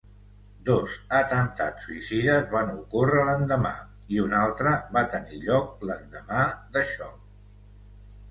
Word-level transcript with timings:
Dos 0.67 0.93
atemptats 1.17 1.83
suïcides 1.89 2.47
van 2.53 2.71
ocórrer 2.77 3.25
l'endemà, 3.27 3.73
i 4.15 4.19
un 4.23 4.33
altre 4.39 4.73
va 4.97 5.05
tenir 5.11 5.37
lloc 5.43 5.85
l'endemà 5.91 6.47
d'això. 6.79 7.11